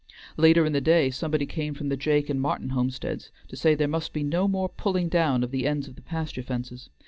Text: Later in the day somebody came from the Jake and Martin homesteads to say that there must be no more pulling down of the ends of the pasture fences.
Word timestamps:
Later 0.35 0.65
in 0.65 0.73
the 0.73 0.81
day 0.81 1.11
somebody 1.11 1.45
came 1.45 1.75
from 1.75 1.89
the 1.89 1.95
Jake 1.95 2.27
and 2.27 2.41
Martin 2.41 2.69
homesteads 2.69 3.29
to 3.49 3.55
say 3.55 3.73
that 3.73 3.77
there 3.77 3.87
must 3.87 4.13
be 4.13 4.23
no 4.23 4.47
more 4.47 4.67
pulling 4.67 5.09
down 5.09 5.43
of 5.43 5.51
the 5.51 5.67
ends 5.67 5.87
of 5.87 5.93
the 5.95 6.01
pasture 6.01 6.41
fences. 6.41 6.89